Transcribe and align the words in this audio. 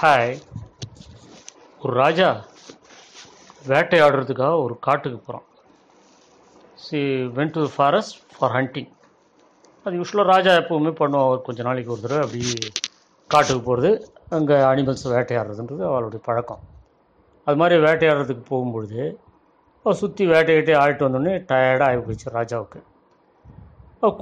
Hi 0.00 0.32
ஒரு 1.82 1.92
ராஜா 2.00 2.26
வேட்டையாடுறதுக்காக 3.70 4.58
ஒரு 4.64 4.74
காட்டுக்கு 4.86 5.18
போகிறான் 5.18 5.46
she 6.82 6.98
went 7.38 7.50
to 7.54 7.62
forest 7.72 8.18
for 8.34 8.52
hunting 8.56 8.90
அது 9.84 9.98
யூஸ்வலாக 10.00 10.30
ராஜா 10.32 10.52
எப்போவுமே 10.60 10.92
பண்ணுவான். 11.00 11.26
அவர் 11.28 11.40
கொஞ்ச 11.48 11.62
நாளைக்கு 11.68 11.92
ஒரு 11.94 12.02
தடவை 12.04 12.20
அப்படி 12.26 12.42
காட்டுக்கு 13.30 13.62
போகிறது 13.68 13.90
அங்கே 14.38 14.58
அனிமல்ஸ் 14.68 15.04
வேட்டையாடுறதுன்றது 15.14 15.84
அவளுடைய 15.90 16.20
பழக்கம். 16.28 16.62
அது 17.46 17.58
மாதிரி 17.62 17.78
வேட்டையாடுறதுக்கு 17.86 18.44
போகும்பொழுது 18.52 19.00
அவள் 19.84 20.00
சுற்றி 20.02 20.26
வேட்டையிட்டே 20.34 20.76
ஆடிட்டு 20.82 21.06
வந்தோடனே 21.06 21.34
டயர்டாக 21.52 21.88
ஆகி 21.88 22.04
போயிடுச்சு 22.04 22.36
ராஜாவுக்கு. 22.38 22.82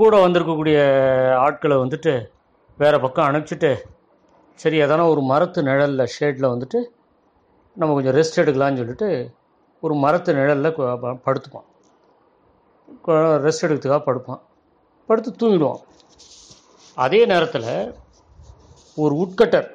கூட 0.00 0.14
வந்திருக்கக்கூடிய 0.24 0.79
ஆட்களை 1.45 1.79
வந்துட்டு 1.84 2.14
வேறு 2.79 3.00
பக்கம் 3.04 3.29
அனுப்பிச்சிட்டு 3.29 3.72
சரி 4.59 4.77
எதனா 4.83 5.09
ஒரு 5.09 5.23
மரத்து 5.23 5.62
நிழலில் 5.62 6.12
ஷேடில் 6.16 6.52
வந்துட்டு 6.52 6.78
நம்ம 7.77 7.95
கொஞ்சம் 7.95 8.15
ரெஸ்ட் 8.15 8.41
எடுக்கலாம்னு 8.42 8.77
சொல்லிட்டு 8.77 9.09
ஒரு 9.82 9.95
மரத்து 9.95 10.34
நிழலில் 10.34 10.77
படுத்துப்பான் 11.27 11.66
ரெஸ்ட் 13.45 13.65
எடுக்கிறதுக்காக 13.66 14.05
படுப்பான் 14.06 14.42
படுத்து 15.09 15.30
தூங்கிடுவான் 15.32 15.82
அதே 16.96 17.27
நேரத்தில் 17.27 17.69
ஒரு 18.96 19.15
உட்கட்டர் 19.16 19.69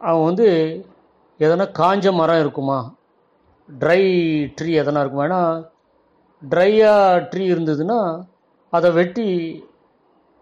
அவன் 0.00 0.24
வந்து 0.24 0.46
எதனா 1.40 1.66
காஞ்ச 1.78 2.12
மரம் 2.12 2.40
இருக்குமா? 2.40 2.78
ட்ரை 3.68 4.02
ட்ரீ 4.58 4.70
எதனா 4.82 5.00
இருக்குமா? 5.00 5.24
ஏன்னா 5.24 5.42
ட்ரையாக 6.42 7.26
ட்ரீ 7.30 7.44
இருந்ததுன்னா 7.54 7.98
அதை 8.72 8.90
வெட்டி 8.90 9.26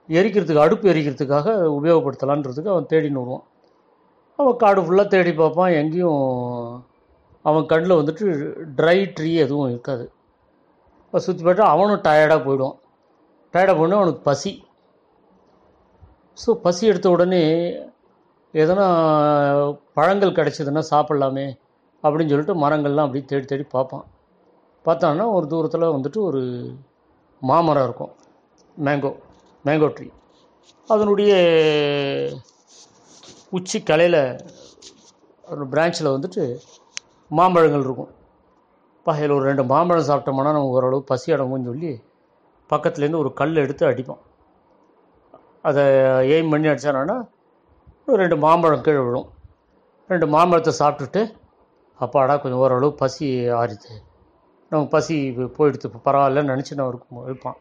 எரிக்கிறதுக்கு 0.09 0.65
அடுப்பு 0.65 0.87
எரிக்கிறதுக்காக 0.93 1.55
உபயோகப்படுத்தலான்றதுக்கு 1.79 2.73
அவன் 2.75 2.91
தேடின்னு 2.93 3.23
வருவான். 3.23 3.47
அவன் 4.39 4.61
காடு 4.63 4.81
ஃபுல்லாக 4.85 5.13
தேடி 5.15 5.33
பார்ப்பான். 5.41 5.73
எங்கேயும் 5.81 6.23
அவன் 7.49 7.69
கண்ணில் 7.73 7.99
வந்துட்டு 8.01 8.25
ட்ரை 8.79 8.99
ட்ரீ 9.17 9.31
எதுவும் 9.45 9.71
இருக்காது. 9.73 10.05
இப்போ 11.05 11.21
சுற்றி 11.27 11.43
பார்த்தா 11.45 11.73
அவனும் 11.75 12.05
டயர்டாக 12.07 12.41
போயிடுவான். 12.47 12.77
டயர்டாக 13.55 13.77
போனால் 13.81 14.01
அவனுக்கு 14.01 14.23
பசி. 14.31 14.53
ஸோ 16.43 16.51
பசி 16.65 16.83
எடுத்த 16.93 17.09
உடனே 17.17 17.43
எதனா 18.55 18.87
பழங்கள் 19.99 20.37
கிடச்சிதுன்னா 20.39 20.83
சாப்பிட்லாமே 20.93 21.47
அப்படின்னு 22.05 22.33
சொல்லிட்டு 22.33 22.55
மரங்கள்லாம் 22.65 23.07
அப்படி 23.07 23.23
தேடி 23.31 23.47
தேடி 23.53 23.65
பார்ப்பான். 23.77 24.05
பார்த்தான்னா 24.87 25.25
ஒரு 25.37 25.47
தூரத்தில் 25.53 25.95
வந்துட்டு 25.95 26.21
ஒரு 26.29 26.43
மாமரம் 27.43 27.87
இருக்கும். 27.89 28.13
மேங்கோ 28.77 29.11
மேங்கோ 29.67 29.89
ட்ரீ 29.97 30.07
அதனுடைய 30.89 31.33
உச்சி 33.57 33.79
கலையில் 33.91 34.21
ஒரு 35.53 35.65
பிரான்ச்சில் 35.73 36.15
வந்துட்டு 36.15 36.43
மாம்பழங்கள் 37.31 37.85
இருக்கும். 37.87 38.13
பகையில் 39.07 39.35
ஒரு 39.37 39.45
ரெண்டு 39.51 39.65
மாம்பழம் 39.73 40.09
சாப்பிட்டோம்னா 40.09 40.55
நமக்கு 40.57 40.77
ஓரளவு 40.79 41.03
பசி 41.11 41.35
அடங்கும்னு 41.35 41.71
சொல்லி 41.71 41.93
பக்கத்துலேருந்து 42.71 43.23
ஒரு 43.23 43.31
கல் 43.41 43.63
எடுத்து 43.65 43.85
அடிப்போம். 43.91 44.23
அதை 45.69 45.85
எய்ம் 46.35 46.53
பண்ணி 46.53 46.69
அடித்தானா 46.73 47.17
ஒரு 48.11 48.19
ரெண்டு 48.23 48.37
மாம்பழம் 48.45 48.85
கீழே 48.87 49.01
விழும். 49.07 49.29
ரெண்டு 50.11 50.27
மாம்பழத்தை 50.35 50.73
சாப்பிட்டுட்டு 50.81 51.23
அப்பாடா 52.05 52.35
கொஞ்சம் 52.43 52.63
ஓரளவு 52.65 52.93
பசி 53.03 53.27
ஆறிது. 53.61 53.93
நம்ம 54.71 54.85
பசி 54.95 55.17
போயிடுத்து 55.57 55.89
இப்போ 55.91 56.01
பரவாயில்லன்னு 56.07 56.53
நினச்சி 56.55 56.79
நான் 56.79 56.91
இருக்கும் 56.93 57.25
இருப்பான். 57.31 57.59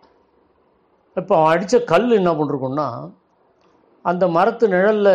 இப்போ 1.19 1.33
அவன் 1.37 1.51
அடித்த 1.53 1.75
கல் 1.91 2.17
என்ன 2.19 2.31
பண்ணிருக்கும்னா 2.37 2.87
அந்த 4.09 4.23
மரத்து 4.35 4.65
நிழலில் 4.73 5.13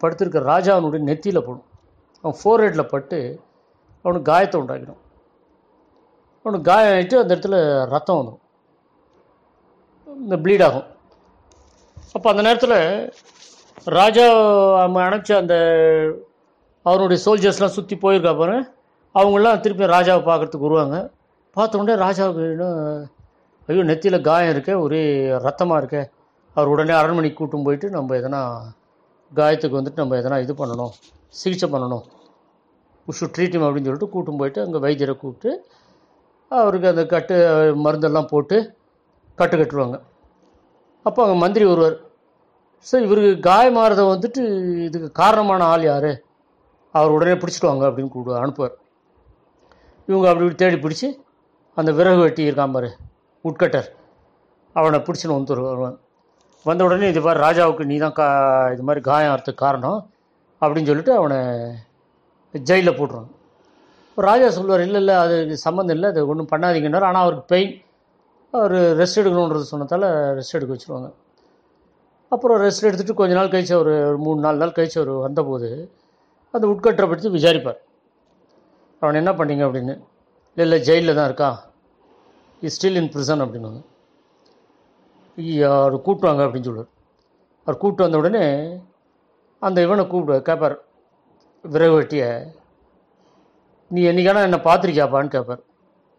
படுத்திருக்க 0.00 0.38
ராஜாவினுடைய 0.52 1.02
நெத்தியில் 1.08 1.46
படும். 1.46 1.66
அவன் 2.22 2.38
ஃபோர் 2.40 2.62
ஹெட்டில் 2.64 2.90
பட்டு 2.92 3.18
அவனுக்கு 4.04 4.30
காயத்தை 4.30 4.56
உண்டாக்கிடும். 4.62 5.00
அவனுக்கு 6.42 6.68
காயம் 6.70 6.92
ஆகிட்டு 6.96 7.20
அந்த 7.20 7.30
இடத்துல 7.34 7.56
ரத்தம் 7.94 8.18
வந்துடும். 8.18 8.42
இந்த 10.24 10.36
ப்ளீட் 10.44 10.66
ஆகும். 10.68 10.86
அப்போ 12.16 12.26
அந்த 12.32 12.42
நேரத்தில் 12.46 12.78
ராஜா 14.00 14.26
அவன் 14.84 15.06
அனுப்பிச்ச 15.08 15.32
அந்த 15.42 15.56
அவருடைய 16.86 17.20
சோல்ஜர்ஸ்லாம் 17.26 17.76
சுற்றி 17.76 17.96
போயிருக்கா 18.04 18.32
பாரு. 18.40 18.56
அவங்களாம் 19.14 19.62
திருப்பி 19.64 19.94
ராஜாவை 19.96 20.22
பார்க்கறதுக்கு 20.30 20.68
வருவாங்க. 20.68 20.96
பார்த்த 21.56 21.78
உடனே 21.80 21.96
ராஜாவுக்கு 22.06 22.44
இன்னும் 22.54 22.80
ஐயோ 23.68 23.82
நெத்தியில் 23.90 24.18
காயம் 24.28 24.52
இருக்கே 24.54 24.74
ஒரே 24.84 25.00
ரத்தமாக 25.46 25.80
இருக்கே. 25.82 26.02
அவர் 26.56 26.72
உடனே 26.74 26.94
அரண்மனைக்கு 26.98 27.38
கூட்டும் 27.40 27.64
போயிட்டு 27.66 27.86
நம்ம 27.96 28.16
எதனா 28.20 28.40
காயத்துக்கு 29.32 29.78
வந்துட்டு 29.78 30.02
நம்ம 30.02 30.16
எதனா 30.20 30.36
இது 30.44 30.54
பண்ணணும் 30.60 30.92
சிகிச்சை 31.40 31.68
பண்ணணும். 31.72 32.04
உஷு 33.08 33.26
ட்ரீட்டும் 33.34 33.64
அப்படின்னு 33.66 33.88
சொல்லிட்டு 33.88 34.12
கூட்டும் 34.14 34.38
போயிட்டு 34.40 34.60
அங்கே 34.64 34.78
வைத்தியரை 34.84 35.14
கூப்பிட்டு 35.22 35.50
அவருக்கு 36.50 36.88
அந்த 36.92 37.02
கட்டு 37.12 37.36
மருந்தெல்லாம் 37.84 38.30
போட்டு 38.32 38.56
கட்டு 39.38 39.56
கட்டுருவாங்க 39.60 39.96
அப்போ 41.06 41.20
அங்கே 41.24 41.36
மந்திரி 41.42 41.64
வருவார் 41.70 41.96
சார் 42.86 43.04
இவருக்கு 43.06 43.32
காயமாறதை 43.48 44.04
வந்துட்டு 44.12 44.42
இதுக்கு 44.86 45.08
காரணமான 45.20 45.60
ஆள் 45.72 45.84
யார்? 45.88 46.10
அவர் 46.94 47.14
உடனே 47.16 47.34
பிடிச்சிட்டு 47.40 47.68
வாங்க 47.70 47.84
அப்படின்னு 47.88 48.12
கூப்பிடுவார் 48.12 48.44
அனுப்புவார். 48.44 48.74
இவங்க 50.08 50.26
அப்படி 50.30 50.46
இப்படி 50.46 50.60
தேடி 50.62 50.78
பிடிச்சி 50.84 51.08
அந்த 51.76 51.90
விறகு 51.98 52.20
வெட்டி 52.24 52.42
இருக்காம்பாரு 52.48 52.90
உட்கட்டர். 53.48 53.88
அவனை 54.76 54.98
பிடிச்சின்னு 55.06 55.36
வந்து 55.38 55.54
வருவான் 55.70 55.96
வந்த 56.68 56.84
உடனே 56.86 57.08
இது 57.12 57.20
மாதிரி 57.24 57.40
ராஜாவுக்கு 57.46 57.84
நீ 57.90 57.96
தான் 58.04 58.14
கா 58.18 58.26
இது 58.74 58.84
மாதிரி 58.86 59.00
காயம் 59.08 59.32
ஆகிறதுக்கு 59.32 59.64
காரணம் 59.64 59.98
அப்படின்னு 60.62 60.90
சொல்லிட்டு 60.90 61.12
அவனை 61.20 61.38
ஜெயிலில் 62.54 62.96
போட்டுருவான். 62.98 63.30
ராஜா 64.28 64.46
சொல்லுவார் 64.56 64.82
இல்லை 64.86 65.00
இல்லை 65.02 65.14
அது 65.24 65.56
சம்மந்தம் 65.66 65.96
இல்லை 65.96 66.08
அது 66.12 66.20
ஒன்றும் 66.32 66.50
பண்ணாதீங்கன்னார். 66.52 67.06
ஆனால் 67.08 67.24
அவருக்கு 67.24 67.46
பெயின் 67.54 67.72
அவர் 68.54 68.74
ரெஸ்ட் 69.00 69.20
எடுக்கணுன்றது 69.20 69.70
சொன்னதால் 69.70 70.06
ரெஸ்ட் 70.38 70.56
எடுக்க 70.58 70.72
வச்சுருவாங்க. 70.74 71.08
அப்புறம் 72.34 72.58
ரெஸ்ட் 72.64 72.86
எடுத்துகிட்டு 72.88 73.20
கொஞ்ச 73.20 73.34
நாள் 73.38 73.52
கழிச்சு 73.54 73.74
அவர் 73.78 73.90
ஒரு 74.10 74.18
மூணு 74.26 74.38
நாலு 74.46 74.60
நாள் 74.62 74.76
கழிச்சு 74.78 74.98
அவர் 75.00 75.12
வந்தபோது 75.26 75.68
அந்த 76.54 76.64
உட்கட்டரை 76.72 77.08
பற்றி 77.10 77.30
விசாரிப்பார். 77.36 77.80
அவன் 79.02 79.20
என்ன 79.22 79.32
பண்ணீங்க? 79.38 79.64
அப்படின்னு. 79.68 79.94
இல்லை 80.56 80.64
இல்லை 80.66 80.78
ஜெயிலில் 80.88 81.18
தான் 81.18 81.28
இருக்கான். 81.30 81.58
ஸ்டில் 82.74 82.98
இன் 83.00 83.10
ப்ரிசன் 83.14 83.42
அப்படின்னாங்க. 83.44 83.80
ஐயா, 85.38 85.70
அவர் 85.80 85.96
கூப்பிட்டுவாங்க 86.06 86.42
அப்படின்னு 86.46 86.68
சொல்லுவார் 86.68 86.92
அவர் 87.66 87.80
கூப்பிட்டு 87.80 88.06
வந்த 88.06 88.20
உடனே 88.22 88.44
அந்த 89.62 89.78
இவனை 89.86 90.04
கூப்பிடுவார். 90.12 90.46
கேட்பார் 90.48 90.76
விறகு 91.64 92.20
நீ 93.90 94.00
என்னைக்கானா 94.10 94.46
என்னை 94.46 94.60
பார்த்துருக்கியாப்பான்னு 94.68 95.34
கேட்பார் 95.34 95.62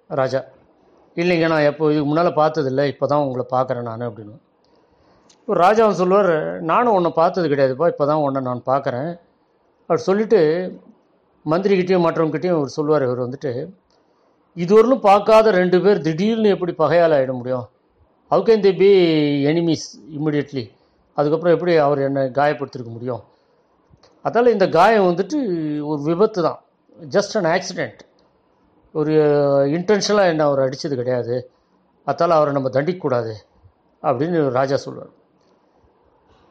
ராஜா. 0.10 0.42
இல்லைங்க 1.22 1.48
நான் 1.52 1.68
எப்போ 1.70 1.86
இதுக்கு 1.92 2.10
முன்னால் 2.10 2.38
பார்த்ததில்ல 2.42 2.82
இப்போ 2.92 3.06
தான் 3.12 3.24
உங்களை 3.28 3.46
பார்க்குறேன் 3.54 3.88
நான் 3.90 4.06
அப்படின்னு 4.08 4.36
இப்போ 5.40 5.56
ராஜாவும் 5.64 6.00
சொல்லுவார் 6.02 6.34
நானும் 6.72 6.96
உன்னை 6.98 7.12
பார்த்தது 7.22 7.52
கிடையாதுப்பா 7.52 7.88
இப்போ 7.94 8.06
தான் 8.10 8.22
உன்னை 8.26 8.40
நான் 8.48 8.62
பார்க்குறேன். 8.72 9.10
அவர் 9.90 10.06
சொல்லிவிட்டு 10.08 10.40
மந்திரிக்கிட்டேயும் 11.46 12.06
மற்றவங்ககிட்டயும் 12.06 12.58
அவர் 12.60 12.76
சொல்லுவார் 12.78 13.06
இவர் 13.08 13.26
வந்துட்டு 13.26 13.52
இதுவரையிலும் 14.64 15.06
பார்க்காத 15.10 15.52
ரெண்டு 15.62 15.78
பேர் 15.84 16.00
திடீர்னு 16.08 16.50
எப்படி 16.56 16.74
பகையால் 16.82 17.16
ஆகிட 17.18 17.34
முடியும்? 17.40 17.66
How 18.32 18.44
can 18.48 18.64
they 18.66 18.72
be 18.84 18.90
enemies 19.52 19.86
immediately 20.18 20.64
அதுக்கப்புறம் 21.18 21.56
எப்படி 21.56 21.74
அவர் 21.86 22.00
என்னை 22.08 22.24
காயப்படுத்திருக்க 22.40 22.92
முடியும்? 22.96 23.22
அதால் 24.26 24.54
இந்த 24.56 24.66
காயம் 24.78 25.08
வந்துட்டு 25.10 25.38
ஒரு 25.92 26.00
விபத்து 26.10 26.40
தான். 26.48 26.60
ஜஸ்ட் 27.16 27.36
அன் 27.40 27.50
ஆக்சிடெண்ட் 27.56 28.02
ஒரு 29.00 29.14
இன்டென்ஷனாக 29.76 30.32
என்ன 30.34 30.44
அவர் 30.50 30.64
அடித்தது 30.66 30.96
கிடையாது. 31.02 31.36
அதால் 32.08 32.38
அவரை 32.38 32.52
நம்ம 32.58 32.70
தண்டிக்கக்கூடாது 32.76 33.34
அப்படின்னு 34.04 34.40
ராஜா 34.60 34.78
சொல்லுவார் 34.86 35.14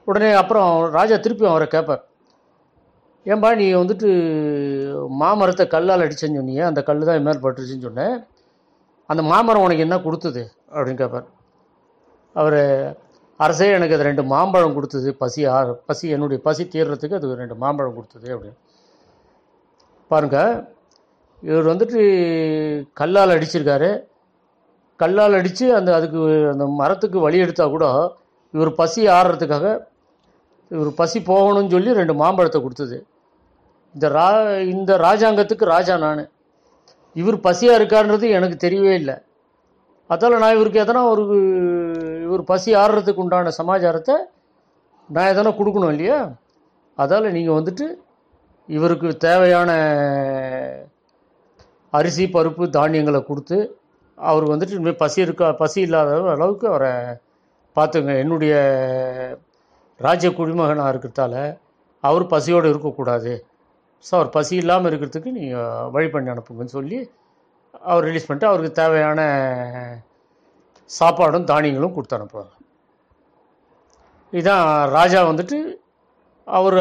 உடனே 0.09 0.31
அப்புறம் 0.41 0.71
ராஜா 0.97 1.17
திருப்பி 1.25 1.47
அவரை 1.53 1.67
கேட்பார். 1.75 2.03
ஏன்பா 3.27 3.49
நீ 3.61 3.65
வந்துட்டு 3.81 4.09
மாமரத்தை 5.21 5.65
கல்லால் 5.75 6.05
அடிச்சேன்னு 6.05 6.39
சொன்னியே 6.41 6.63
அந்த 6.71 6.81
கல் 6.89 7.07
தான் 7.09 7.17
என் 7.19 7.27
மேல் 7.29 7.43
பட்டுருச்சுன்னு 7.45 7.87
சொன்னேன். 7.89 8.15
அந்த 9.11 9.23
மாமரம் 9.31 9.65
உனக்கு 9.67 9.85
என்ன 9.87 9.97
கொடுத்தது? 10.05 10.43
அப்படின்னு 10.75 11.01
கேட்பார் 11.01 11.27
அவர் 12.37 12.59
அரசே 13.41 13.67
எனக்கு 13.79 13.97
அது 13.97 14.07
ரெண்டு 14.09 14.23
மாம்பழம் 14.33 14.77
கொடுத்தது 14.77 15.09
பசி 15.23 15.41
ஆ 15.55 15.57
பசி 15.89 16.07
என்னுடைய 16.17 16.39
பசி 16.47 16.63
தீர்றதுக்கு 16.75 17.19
அது 17.19 17.41
ரெண்டு 17.43 17.57
மாம்பழம் 17.63 17.97
கொடுத்தது 17.99 18.29
அப்படின்னு. 18.35 18.59
பாருங்க 20.11 20.39
இவர் 21.43 21.71
வந்துட்டு 21.73 22.01
கல்லால் 23.01 23.35
அடிச்சிருக்காரு. 23.37 23.91
கல்லால் 25.01 25.39
அடித்து 25.41 25.67
அந்த 25.79 25.91
அதுக்கு 25.99 26.21
அந்த 26.53 26.65
மரத்துக்கு 26.81 27.19
வழி 27.27 27.39
எடுத்தால் 27.45 27.75
கூட 27.75 27.87
இவர் 28.55 28.73
பசி 28.81 29.03
ஆறுறதுக்காக 29.17 29.67
இவர் 30.71 30.91
பசி 31.01 31.19
போகணும்னு 31.33 31.75
சொல்லி 31.75 31.91
ரெண்டு 32.01 32.15
மாம்பழத்தை 32.23 32.61
கொடுத்தது. 32.63 32.97
இந்த 33.97 34.07
ரா 34.17 34.29
இந்த 34.75 34.93
ராஜாங்கத்துக்கு 35.07 35.67
ராஜா 35.75 35.95
நான். 36.07 36.25
இவர் 37.17 37.37
பசியாக 37.47 37.79
இருக்கான்றது 37.81 38.27
எனக்கு 38.39 38.57
தெரியவே 38.67 38.95
இல்லை. 39.01 39.15
அதால் 40.11 40.43
நான் 40.43 40.57
இவருக்கு 40.57 40.83
எதனா 40.83 41.03
ஒரு 41.13 41.23
இவர் 42.27 42.43
பசி 42.51 42.71
ஆறுறதுக்கு 42.83 43.23
உண்டான 43.25 43.53
சமாச்சாரத்தை 43.61 44.17
நான் 45.09 45.31
எதனா 45.33 45.53
கொடுக்கணும் 45.61 45.93
இல்லையா? 45.95 46.19
அதால் 46.99 47.35
நீங்கள் 47.37 47.59
வந்துட்டு 47.59 47.87
இவருக்கு 48.69 49.09
தேவையான 49.27 49.71
அரிசி 51.93 52.25
பருப்பு 52.37 52.65
தானியங்களை 52.79 53.23
கொடுத்து 53.23 53.59
அவர் 54.19 54.45
வந்துட்டு 54.53 54.77
இனிமேல் 54.77 55.03
பசி 55.05 55.19
இருக்கா 55.27 55.49
பசி 55.63 55.81
இல்லாத 55.87 56.21
அளவுக்கு 56.37 56.67
அவரை 56.73 56.93
பார்த்துங்க. 57.77 58.13
என்னுடைய 58.23 58.55
ராஜ 60.07 60.31
குடிமகனாக 60.39 60.93
இருக்கிறதால 60.93 61.35
அவர் 62.05 62.33
பசியோடு 62.35 62.67
இருக்கக்கூடாது. 62.73 63.35
ஸோ 64.05 64.13
அவர் 64.19 64.35
பசி 64.37 64.55
இல்லாமல் 64.63 64.91
இருக்கிறதுக்கு 64.91 65.31
நீங்கள் 65.39 65.89
வழி 65.95 66.09
பண்ணி 66.15 66.31
அனுப்புங்கன்னு 66.33 66.77
சொல்லி 66.79 66.99
அவர் 67.91 68.07
ரிலீஸ் 68.09 68.27
பண்ணிட்டு 68.27 68.51
அவருக்கு 68.51 68.79
தேவையான 68.81 69.21
சாப்பாடும் 70.91 71.49
தானியங்களும் 71.53 71.95
கொடுத்து 71.95 72.19
அனுப்புவாங்க. 72.19 72.53
இதுதான் 74.33 74.65
ராஜா 74.97 75.21
வந்துட்டு 75.31 75.59
அவர் 76.47 76.79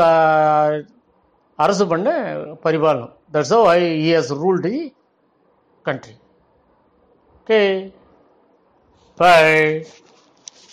அரசு 1.60 1.84
பண்ண 1.92 2.10
பரிபாலனம். 2.66 3.14
That's 3.34 3.54
how 3.56 3.68
I 3.78 3.82
has 4.16 4.32
ruled 4.44 4.64
the 4.68 4.78
country 5.86 6.16
okay 7.40 7.60
bye 9.20 9.32